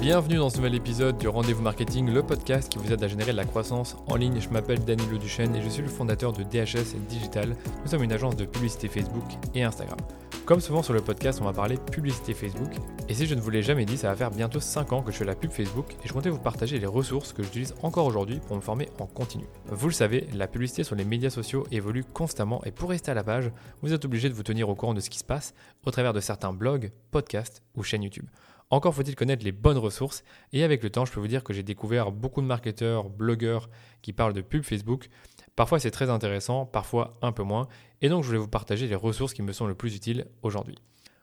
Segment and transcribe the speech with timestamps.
[0.00, 3.32] Bienvenue dans ce nouvel épisode du Rendez-vous Marketing, le podcast qui vous aide à générer
[3.32, 4.40] de la croissance en ligne.
[4.40, 7.56] Je m'appelle Danilo Duchesne et je suis le fondateur de DHS Digital.
[7.82, 9.24] Nous sommes une agence de publicité Facebook
[9.56, 9.98] et Instagram.
[10.46, 12.70] Comme souvent sur le podcast, on va parler publicité Facebook.
[13.08, 15.10] Et si je ne vous l'ai jamais dit, ça va faire bientôt 5 ans que
[15.10, 18.06] je fais la pub Facebook et je comptais vous partager les ressources que j'utilise encore
[18.06, 19.46] aujourd'hui pour me former en continu.
[19.66, 23.14] Vous le savez, la publicité sur les médias sociaux évolue constamment et pour rester à
[23.14, 23.50] la page,
[23.82, 25.54] vous êtes obligé de vous tenir au courant de ce qui se passe
[25.84, 28.28] au travers de certains blogs, podcasts ou chaînes YouTube.
[28.70, 31.52] Encore faut-il connaître les bonnes ressources et avec le temps, je peux vous dire que
[31.52, 33.70] j'ai découvert beaucoup de marketeurs, blogueurs
[34.02, 35.08] qui parlent de pub Facebook.
[35.56, 37.68] Parfois c'est très intéressant, parfois un peu moins
[38.02, 40.76] et donc je voulais vous partager les ressources qui me sont le plus utiles aujourd'hui.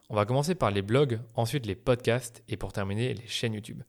[0.10, 3.82] On va commencer par les blogs, ensuite les podcasts et pour terminer les chaînes YouTube.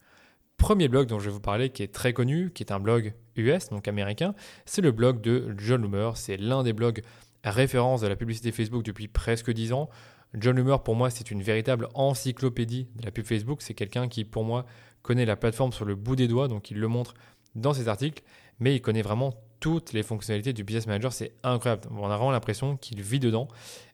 [0.56, 3.12] Premier blog dont je vais vous parler qui est très connu, qui est un blog
[3.36, 6.16] US, donc américain, c'est le blog de John Loomer.
[6.16, 7.02] C'est l'un des blogs
[7.45, 9.88] référence de la publicité Facebook depuis presque 10 ans.
[10.36, 13.62] John Loomer, pour moi, c'est une véritable encyclopédie de la pub Facebook.
[13.62, 14.66] C'est quelqu'un qui, pour moi,
[15.02, 17.14] connaît la plateforme sur le bout des doigts, donc il le montre
[17.55, 18.22] dans ses articles,
[18.61, 21.12] mais il connaît vraiment toutes les fonctionnalités du Business Manager.
[21.12, 21.88] C'est incroyable.
[21.91, 23.48] On a vraiment l'impression qu'il vit dedans.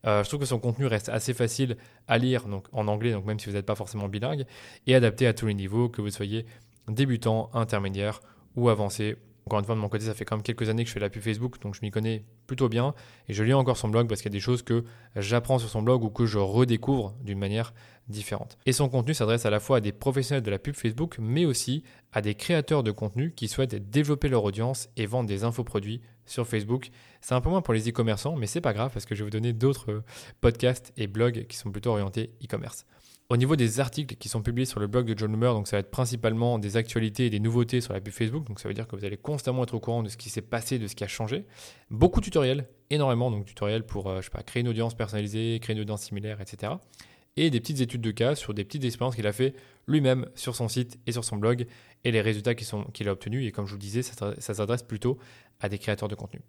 [0.04, 1.76] Euh, je trouve que son contenu reste assez facile
[2.08, 4.44] à lire, donc en anglais, donc même si vous n'êtes pas forcément bilingue,
[4.88, 6.44] et adapté à tous les niveaux, que vous soyez
[6.88, 8.20] débutant, intermédiaire
[8.56, 10.88] ou avancé encore une fois, de mon côté, ça fait quand même quelques années que
[10.88, 12.94] je fais la pub Facebook, donc je m'y connais plutôt bien.
[13.28, 14.84] Et je lis encore son blog parce qu'il y a des choses que
[15.16, 17.74] j'apprends sur son blog ou que je redécouvre d'une manière
[18.08, 18.56] différente.
[18.66, 21.44] Et son contenu s'adresse à la fois à des professionnels de la pub Facebook, mais
[21.44, 21.82] aussi
[22.12, 26.46] à des créateurs de contenu qui souhaitent développer leur audience et vendre des infoproduits sur
[26.46, 26.90] Facebook.
[27.20, 29.24] C'est un peu moins pour les e-commerçants, mais c'est pas grave parce que je vais
[29.24, 30.04] vous donner d'autres
[30.40, 32.86] podcasts et blogs qui sont plutôt orientés e-commerce.
[33.28, 35.76] Au niveau des articles qui sont publiés sur le blog de John Loomer, donc ça
[35.76, 38.46] va être principalement des actualités et des nouveautés sur la pub Facebook.
[38.46, 40.42] Donc ça veut dire que vous allez constamment être au courant de ce qui s'est
[40.42, 41.46] passé, de ce qui a changé.
[41.90, 46.02] Beaucoup de tutoriels, énormément, donc tutoriels pour euh, créer une audience personnalisée, créer une audience
[46.02, 46.74] similaire, etc.
[47.36, 49.54] Et des petites études de cas sur des petites expériences qu'il a fait
[49.86, 51.66] lui-même sur son site et sur son blog
[52.04, 53.48] et les résultats qu'il a obtenus.
[53.48, 55.16] Et comme je vous le disais, ça s'adresse plutôt
[55.60, 56.42] à des créateurs de contenu.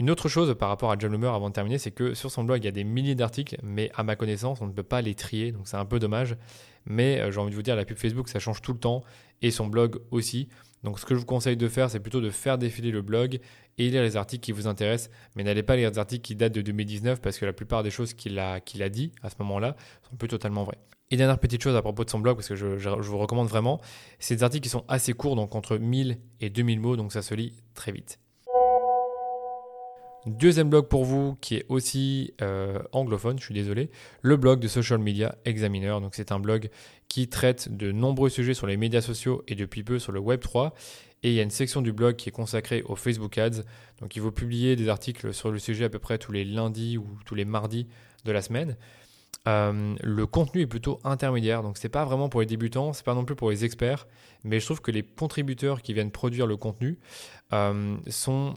[0.00, 2.42] Une autre chose par rapport à John Loomer avant de terminer, c'est que sur son
[2.42, 5.00] blog, il y a des milliers d'articles, mais à ma connaissance, on ne peut pas
[5.00, 6.36] les trier, donc c'est un peu dommage.
[6.84, 9.04] Mais euh, j'ai envie de vous dire, la pub Facebook, ça change tout le temps,
[9.40, 10.48] et son blog aussi.
[10.82, 13.38] Donc ce que je vous conseille de faire, c'est plutôt de faire défiler le blog
[13.78, 16.54] et lire les articles qui vous intéressent, mais n'allez pas lire des articles qui datent
[16.54, 19.76] de 2019, parce que la plupart des choses qu'il a, dit à ce moment-là
[20.10, 20.78] sont plus totalement vraies.
[21.12, 23.46] Et dernière petite chose à propos de son blog, parce que je, je vous recommande
[23.46, 23.80] vraiment,
[24.18, 27.22] c'est des articles qui sont assez courts, donc entre 1000 et 2000 mots, donc ça
[27.22, 28.18] se lit très vite.
[30.26, 33.90] Deuxième blog pour vous qui est aussi euh, anglophone, je suis désolé,
[34.22, 35.98] le blog de Social Media Examiner.
[36.00, 36.70] Donc c'est un blog
[37.08, 40.40] qui traite de nombreux sujets sur les médias sociaux et depuis peu sur le Web
[40.40, 40.74] 3.
[41.24, 43.64] Et il y a une section du blog qui est consacrée aux Facebook Ads.
[44.00, 46.96] Donc il faut publier des articles sur le sujet à peu près tous les lundis
[46.96, 47.86] ou tous les mardis
[48.24, 48.76] de la semaine.
[49.46, 53.14] Euh, le contenu est plutôt intermédiaire, donc c'est pas vraiment pour les débutants, c'est pas
[53.14, 54.06] non plus pour les experts,
[54.42, 56.98] mais je trouve que les contributeurs qui viennent produire le contenu
[57.52, 58.54] euh, sont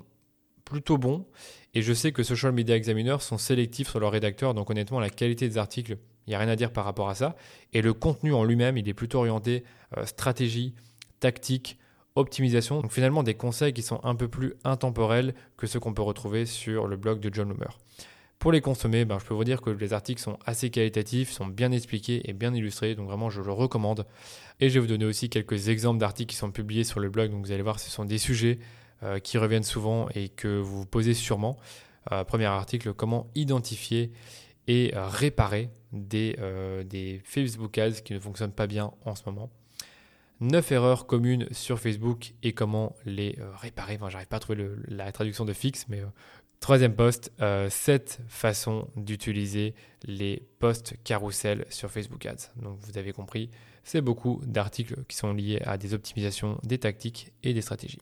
[0.68, 1.26] plutôt bon.
[1.74, 5.10] Et je sais que Social Media Examiner sont sélectifs sur leurs rédacteurs, donc honnêtement, la
[5.10, 7.36] qualité des articles, il n'y a rien à dire par rapport à ça.
[7.74, 9.64] Et le contenu en lui-même, il est plutôt orienté
[9.98, 10.74] euh, stratégie,
[11.20, 11.78] tactique,
[12.16, 12.82] optimisation.
[12.82, 16.46] Donc finalement, des conseils qui sont un peu plus intemporels que ceux qu'on peut retrouver
[16.46, 17.78] sur le blog de John Loomer.
[18.40, 21.48] Pour les consommer, ben, je peux vous dire que les articles sont assez qualitatifs, sont
[21.48, 24.06] bien expliqués et bien illustrés, donc vraiment je le recommande.
[24.60, 27.32] Et je vais vous donner aussi quelques exemples d'articles qui sont publiés sur le blog,
[27.32, 28.60] donc vous allez voir ce sont des sujets
[29.04, 31.58] euh, qui reviennent souvent et que vous vous posez sûrement.
[32.12, 34.12] Euh, premier article, comment identifier
[34.68, 36.36] et euh, réparer des,
[36.86, 39.52] des Facebook Ads qui ne fonctionnent pas bien en ce moment.
[40.40, 43.96] 9 erreurs communes sur Facebook et comment les réparer.
[43.96, 46.02] Enfin, j'arrive pas à trouver la traduction de fixe, mais
[46.60, 47.32] troisième post,
[47.70, 52.52] 7 façons d'utiliser les posts carousel sur Facebook Ads.
[52.62, 53.50] Donc vous avez compris,
[53.84, 58.00] c'est beaucoup d'articles qui sont liés à des optimisations, des tactiques et des stratégies.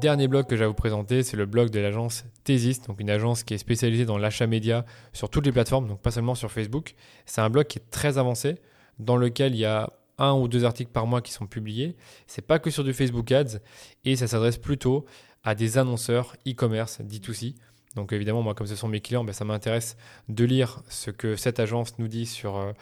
[0.00, 3.10] Dernier blog que je vais vous présenter, c'est le blog de l'agence Thesis, donc une
[3.10, 6.52] agence qui est spécialisée dans l'achat média sur toutes les plateformes, donc pas seulement sur
[6.52, 6.94] Facebook.
[7.26, 8.56] C'est un blog qui est très avancé,
[8.98, 11.96] dans lequel il y a un ou deux articles par mois qui sont publiés.
[12.26, 13.58] C'est pas que sur du Facebook Ads
[14.04, 15.04] et ça s'adresse plutôt
[15.42, 17.54] à des annonceurs e-commerce D2C.
[17.94, 19.96] Donc évidemment, moi, comme ce sont mes clients, ben, ça m'intéresse
[20.28, 22.72] de lire ce que cette agence nous dit sur, euh,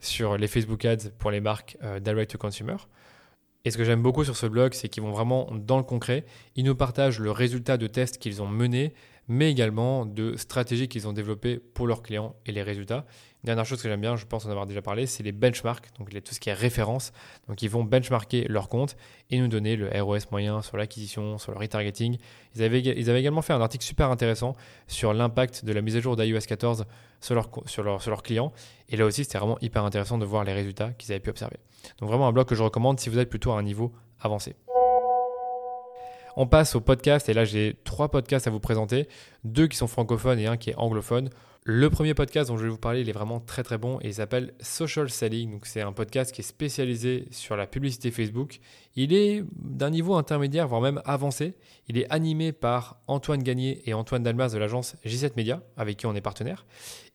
[0.00, 2.76] sur les Facebook Ads pour les marques euh, direct to consumer.
[3.64, 6.26] Et ce que j'aime beaucoup sur ce blog, c'est qu'ils vont vraiment dans le concret.
[6.54, 8.92] Ils nous partagent le résultat de tests qu'ils ont menés,
[9.26, 13.06] mais également de stratégies qu'ils ont développées pour leurs clients et les résultats.
[13.44, 16.08] Dernière chose que j'aime bien, je pense en avoir déjà parlé, c'est les benchmarks, donc
[16.08, 17.12] tout ce qui est référence.
[17.46, 18.96] Donc ils vont benchmarker leur compte
[19.28, 22.16] et nous donner le ROS moyen sur l'acquisition, sur le retargeting.
[22.54, 24.54] Ils avaient, également fait un article super intéressant
[24.88, 26.86] sur l'impact de la mise à jour d'iOS 14
[27.20, 28.50] sur, leur, sur, leur, sur leurs clients.
[28.88, 31.58] Et là aussi, c'était vraiment hyper intéressant de voir les résultats qu'ils avaient pu observer.
[31.98, 34.56] Donc vraiment un blog que je recommande si vous êtes plutôt à un niveau avancé.
[36.36, 39.06] On passe au podcast et là j'ai trois podcasts à vous présenter,
[39.44, 41.30] deux qui sont francophones et un qui est anglophone.
[41.62, 44.08] Le premier podcast dont je vais vous parler, il est vraiment très très bon et
[44.08, 45.52] il s'appelle Social Selling.
[45.52, 48.58] Donc c'est un podcast qui est spécialisé sur la publicité Facebook.
[48.96, 51.54] Il est d'un niveau intermédiaire, voire même avancé.
[51.88, 56.06] Il est animé par Antoine Gagné et Antoine Dalmas de l'agence J7 Media, avec qui
[56.06, 56.66] on est partenaire.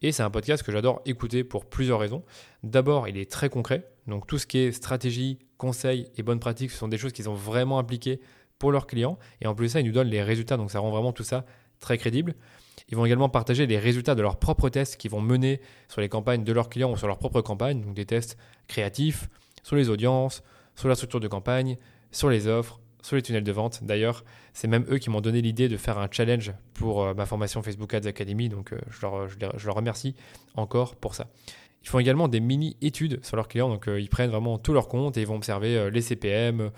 [0.02, 2.24] Et c'est un podcast que j'adore écouter pour plusieurs raisons.
[2.64, 3.92] D'abord, il est très concret.
[4.08, 7.30] Donc tout ce qui est stratégie, conseils et bonnes pratiques, ce sont des choses qu'ils
[7.30, 8.20] ont vraiment appliquées
[8.60, 9.18] pour leurs clients.
[9.42, 10.58] Et en plus ça, ils nous donnent les résultats.
[10.58, 11.46] Donc ça rend vraiment tout ça
[11.80, 12.36] très crédible.
[12.90, 16.10] Ils vont également partager les résultats de leurs propres tests qu'ils vont mener sur les
[16.10, 19.30] campagnes de leurs clients ou sur leurs propres campagnes, donc des tests créatifs
[19.64, 20.44] sur les audiences,
[20.76, 21.78] sur la structure de campagne,
[22.12, 23.84] sur les offres, sur les tunnels de vente.
[23.84, 24.24] D'ailleurs,
[24.54, 27.62] c'est même eux qui m'ont donné l'idée de faire un challenge pour euh, ma formation
[27.62, 30.16] Facebook Ads Academy, donc euh, je, leur, je, leur, remercie
[30.56, 31.28] encore pour ça.
[31.84, 34.88] Ils font également des mini-études sur leurs clients, donc euh, ils prennent vraiment tout leur
[34.88, 36.72] compte et ils vont observer les CPM,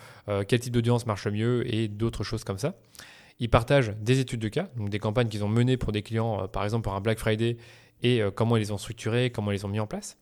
[0.47, 2.75] quel type d'audience marche mieux et d'autres choses comme ça.
[3.41, 6.43] Ils partagent des études de cas, donc des campagnes qu'ils ont menées pour des clients,
[6.43, 7.57] euh, par exemple pour un Black Friday,
[8.03, 10.19] et euh, comment ils les ont structurées, comment ils les ont mis en place.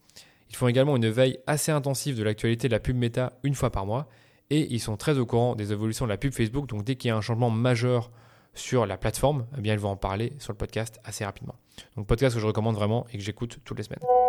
[0.50, 3.72] Ils font également une veille assez intensive de l'actualité de la pub méta une fois
[3.72, 4.08] par mois,
[4.50, 7.10] et ils sont très au courant des évolutions de la pub Facebook, donc dès qu'il
[7.10, 8.10] y a un changement majeur
[8.54, 11.56] sur la plateforme, eh bien ils vont en parler sur le podcast assez rapidement.
[11.98, 14.29] Donc podcast que je recommande vraiment et que j'écoute toutes les semaines.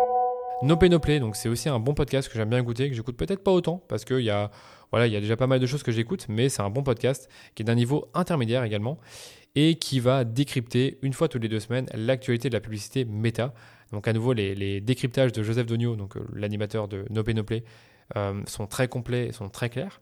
[0.63, 2.95] No Pay No Play, donc c'est aussi un bon podcast que j'aime bien écouter, que
[2.95, 4.51] j'écoute peut-être pas autant parce qu'il y a
[4.91, 6.83] voilà, il y a déjà pas mal de choses que j'écoute, mais c'est un bon
[6.83, 8.99] podcast qui est d'un niveau intermédiaire également
[9.55, 13.53] et qui va décrypter une fois toutes les deux semaines l'actualité de la publicité méta.
[13.91, 17.43] Donc à nouveau, les, décryptages de Joseph Donio, donc euh, l'animateur de No Pay No
[17.43, 17.63] Play,
[18.15, 20.01] euh, sont très complets et sont très clairs.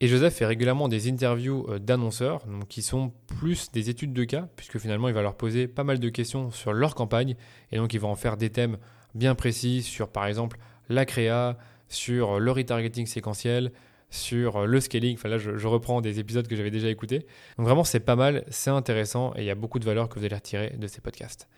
[0.00, 4.48] Et Joseph fait régulièrement des interviews euh, d'annonceurs, qui sont plus des études de cas,
[4.56, 7.36] puisque finalement il va leur poser pas mal de questions sur leur campagne,
[7.70, 8.78] et donc il va en faire des thèmes
[9.14, 13.72] bien précis sur par exemple la créa, sur le retargeting séquentiel,
[14.12, 15.14] sur le scaling.
[15.16, 17.26] Enfin là, je, reprends des épisodes que j'avais déjà écoutés.
[17.56, 20.18] Donc vraiment, c'est pas mal, c'est intéressant et il y a beaucoup de valeur que
[20.18, 21.48] vous allez retirer de ces podcasts.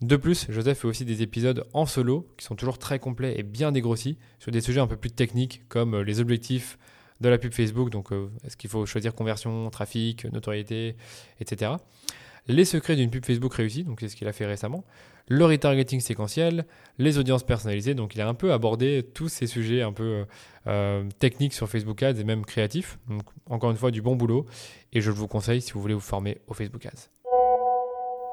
[0.00, 3.42] De plus, Joseph fait aussi des épisodes en solo qui sont toujours très complets et
[3.42, 6.78] bien dégrossis sur des sujets un peu plus techniques comme euh, les objectifs
[7.20, 7.90] de la pub Facebook.
[7.90, 10.96] Donc, euh, est-ce qu'il faut choisir conversion, trafic, notoriété,
[11.40, 11.72] etc.
[12.46, 14.84] Les secrets d'une pub Facebook réussie, donc c'est ce qu'il a fait récemment
[15.28, 16.66] le retargeting séquentiel,
[16.98, 17.94] les audiences personnalisées.
[17.94, 20.24] Donc il a un peu abordé tous ces sujets un peu euh,
[20.66, 22.98] euh, techniques sur Facebook Ads et même créatifs.
[23.08, 24.46] Donc encore une fois du bon boulot
[24.92, 27.10] et je vous conseille si vous voulez vous former au Facebook Ads.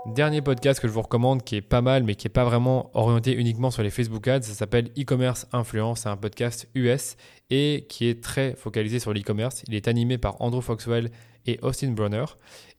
[0.07, 2.89] Dernier podcast que je vous recommande qui est pas mal mais qui n'est pas vraiment
[2.95, 7.17] orienté uniquement sur les Facebook Ads, ça s'appelle e-commerce influence, c'est un podcast US
[7.51, 9.63] et qui est très focalisé sur l'e-commerce.
[9.67, 11.11] Il est animé par Andrew Foxwell
[11.45, 12.25] et Austin Brunner.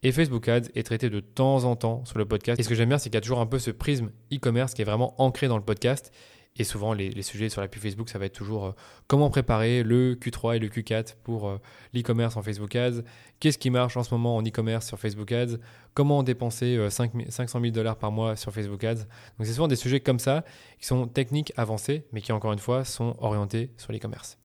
[0.03, 2.59] Et Facebook Ads est traité de temps en temps sur le podcast.
[2.61, 4.75] Et ce que j'aime bien, c'est qu'il y a toujours un peu ce prisme e-commerce
[4.75, 6.12] qui est vraiment ancré dans le podcast.
[6.56, 8.73] Et souvent, les, sujets sur la pub Facebook, ça va être toujours euh,
[9.06, 11.56] comment préparer le Q3 et le Q4 pour euh,
[11.94, 13.00] l'e-commerce en Facebook Ads,
[13.41, 15.56] qu'est-ce qui marche en ce moment en e-commerce sur Facebook Ads,
[15.94, 18.97] comment dépenser 500 000 dollars par mois sur Facebook Ads?
[19.38, 20.44] Donc, c'est souvent des sujets comme ça
[20.79, 24.42] qui sont techniques avancés, mais qui, encore une fois, sont orientés sur l'e-commerce.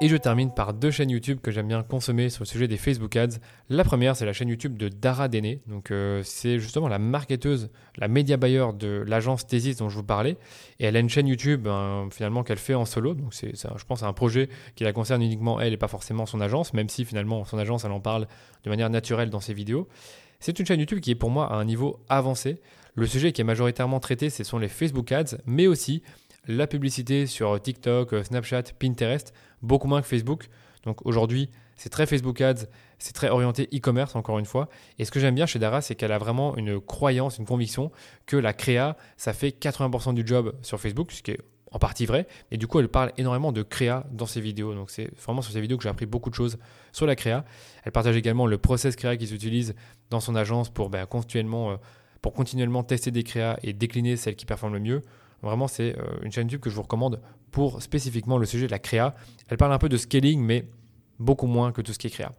[0.00, 2.76] Et je termine par deux chaînes YouTube que j'aime bien consommer sur le sujet des
[2.76, 3.38] Facebook Ads.
[3.68, 5.58] La première, c'est la chaîne YouTube de Dara Dene.
[5.68, 10.02] Donc, euh, c'est justement la marketeuse, la média buyer de l'agence Thesis dont je vous
[10.02, 10.36] parlais.
[10.80, 13.14] Et elle a une chaîne YouTube ben, finalement qu'elle fait en solo.
[13.14, 16.40] Donc, c'est, je pense, un projet qui la concerne uniquement elle et pas forcément son
[16.40, 18.26] agence, même si finalement son agence, elle en parle
[18.64, 19.88] de manière naturelle dans ses vidéos.
[20.40, 22.60] C'est une chaîne YouTube qui est pour moi à un niveau avancé.
[22.96, 26.02] Le sujet qui est majoritairement traité, ce sont les Facebook Ads, mais aussi
[26.46, 29.32] la publicité sur TikTok, Snapchat, Pinterest,
[29.62, 30.48] beaucoup moins que Facebook.
[30.84, 32.66] Donc aujourd'hui, c'est très Facebook Ads,
[32.98, 34.68] c'est très orienté e-commerce encore une fois.
[34.98, 37.90] Et ce que j'aime bien chez Dara, c'est qu'elle a vraiment une croyance, une conviction
[38.26, 42.06] que la créa, ça fait 80% du job sur Facebook, ce qui est en partie
[42.06, 42.26] vrai.
[42.52, 44.74] Et du coup, elle parle énormément de créa dans ses vidéos.
[44.74, 46.58] Donc c'est vraiment sur ses vidéos que j'ai appris beaucoup de choses
[46.92, 47.44] sur la créa.
[47.82, 49.74] Elle partage également le process créa qu'ils utilisent
[50.10, 51.76] dans son agence pour, ben, continuellement, euh,
[52.22, 55.02] pour continuellement tester des créas et décliner celles qui performent le mieux.
[55.42, 58.70] Vraiment, c'est euh, une chaîne YouTube que je vous recommande pour spécifiquement le sujet de
[58.70, 59.14] la créa.
[59.48, 60.68] Elle parle un peu de scaling, mais
[61.18, 62.32] beaucoup moins que tout ce qui est créa.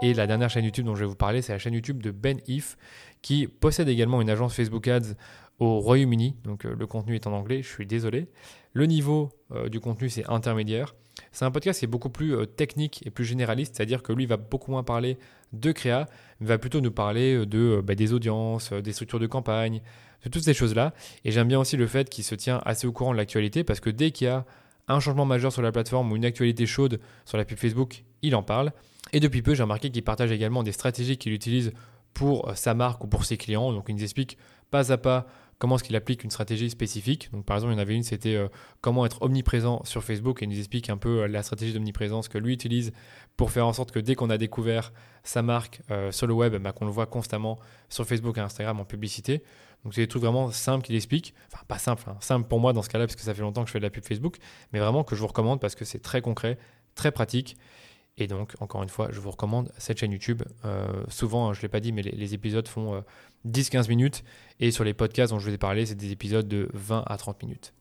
[0.00, 2.10] Et la dernière chaîne YouTube dont je vais vous parler, c'est la chaîne YouTube de
[2.10, 2.76] Ben If,
[3.20, 5.14] qui possède également une agence Facebook Ads
[5.58, 8.28] au Royaume-Uni, donc le contenu est en anglais, je suis désolé.
[8.72, 9.30] Le niveau
[9.70, 10.94] du contenu, c'est intermédiaire.
[11.32, 14.36] C'est un podcast qui est beaucoup plus technique et plus généraliste, c'est-à-dire que lui va
[14.36, 15.18] beaucoup moins parler
[15.52, 16.06] de créa,
[16.38, 19.82] mais va plutôt nous parler de, bah, des audiences, des structures de campagne,
[20.24, 20.94] de toutes ces choses-là.
[21.24, 23.80] Et j'aime bien aussi le fait qu'il se tient assez au courant de l'actualité, parce
[23.80, 24.44] que dès qu'il y a
[24.88, 28.34] un changement majeur sur la plateforme ou une actualité chaude sur la pub Facebook, il
[28.34, 28.72] en parle.
[29.12, 31.72] Et depuis peu, j'ai remarqué qu'il partage également des stratégies qu'il utilise
[32.14, 33.72] pour euh, sa marque ou pour ses clients.
[33.72, 34.38] Donc il nous explique
[34.70, 35.26] pas à pas
[35.58, 37.30] comment est-ce qu'il applique une stratégie spécifique.
[37.46, 38.48] Par exemple, il y en avait une, c'était euh,
[38.80, 42.28] comment être omniprésent sur Facebook et il nous explique un peu euh, la stratégie d'omniprésence
[42.28, 42.92] que lui utilise
[43.36, 46.72] pour faire en sorte que dès qu'on a découvert sa marque sur le web, bah,
[46.72, 49.42] qu'on le voit constamment sur Facebook et Instagram en publicité.
[49.84, 51.34] Donc c'est des trucs vraiment simples qu'il explique.
[51.52, 52.16] Enfin, pas simple, hein.
[52.20, 53.84] simple pour moi dans ce cas-là, parce que ça fait longtemps que je fais de
[53.84, 54.38] la pub Facebook,
[54.72, 56.58] mais vraiment que je vous recommande parce que c'est très concret,
[56.94, 57.56] très pratique.
[58.18, 60.42] Et donc, encore une fois, je vous recommande cette chaîne YouTube.
[60.64, 63.02] Euh, souvent, hein, je ne l'ai pas dit, mais les, épisodes font
[63.46, 64.24] 10-15 euh, minutes.
[64.60, 67.16] Et sur les podcasts dont je vous ai parlé, c'est des épisodes de 20 à
[67.16, 67.72] 30 minutes.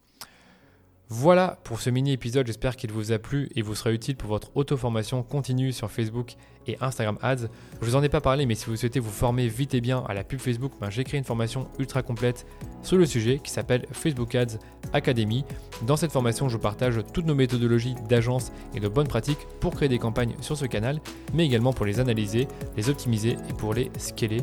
[1.09, 4.27] Voilà pour ce mini épisode, j'espère qu'il vous a plu et vous sera utile pour
[4.27, 6.35] votre auto-formation continue sur Facebook
[6.67, 7.47] et Instagram Ads.
[7.79, 10.03] Je vous en ai pas parlé, mais si vous souhaitez vous former vite et bien
[10.09, 12.45] à la pub Facebook, ben, j'ai créé une formation ultra complète
[12.83, 14.57] sur le sujet qui s'appelle Facebook Ads
[14.91, 15.45] Academy.
[15.83, 19.87] Dans cette formation, je partage toutes nos méthodologies d'agence et de bonnes pratiques pour créer
[19.87, 20.99] des campagnes sur ce canal,
[21.33, 24.41] mais également pour les analyser, les optimiser et pour les scaler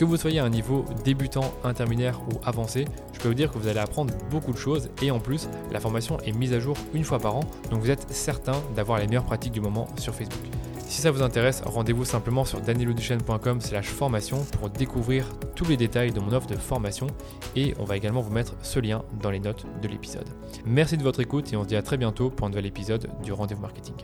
[0.00, 3.58] que vous soyez à un niveau débutant, intermédiaire ou avancé, je peux vous dire que
[3.58, 6.74] vous allez apprendre beaucoup de choses et en plus, la formation est mise à jour
[6.94, 7.40] une fois par an,
[7.70, 10.40] donc vous êtes certain d'avoir les meilleures pratiques du moment sur Facebook.
[10.88, 16.12] Si ça vous intéresse, rendez-vous simplement sur danieloduchesne.com slash formation pour découvrir tous les détails
[16.12, 17.06] de mon offre de formation
[17.54, 20.30] et on va également vous mettre ce lien dans les notes de l'épisode.
[20.64, 23.10] Merci de votre écoute et on se dit à très bientôt pour un nouvel épisode
[23.22, 23.96] du Rendez-vous Marketing.